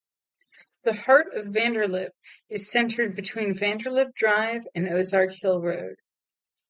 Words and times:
The 0.81 0.95
"heart" 0.95 1.35
of 1.35 1.45
Vanderlip 1.53 2.09
is 2.49 2.71
centered 2.71 3.15
between 3.15 3.53
Vanderlip 3.53 4.15
Drive 4.15 4.67
and 4.73 4.87
Ozark 4.89 5.31
Hill 5.31 5.61
Road. 5.61 5.97